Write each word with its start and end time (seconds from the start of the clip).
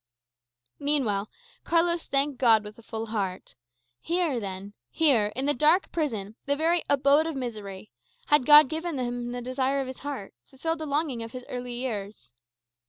Meanwhile, 0.79 1.29
Carlos 1.63 2.07
thanked 2.07 2.39
God 2.39 2.63
with 2.63 2.79
a 2.79 2.81
full 2.81 3.05
heart. 3.05 3.53
Here, 3.99 4.39
then 4.39 4.73
here, 4.89 5.31
in 5.35 5.45
the 5.45 5.53
dark 5.53 5.91
prison, 5.91 6.33
the 6.47 6.55
very 6.55 6.81
abode 6.89 7.27
of 7.27 7.35
misery 7.35 7.91
had 8.25 8.47
God 8.47 8.67
given 8.67 8.97
him 8.97 9.31
the 9.31 9.41
desire 9.43 9.79
of 9.79 9.85
his 9.85 9.99
heart, 9.99 10.33
fulfilled 10.43 10.79
the 10.79 10.87
longing 10.87 11.21
of 11.21 11.33
his 11.33 11.45
early 11.49 11.73
years. 11.75 12.31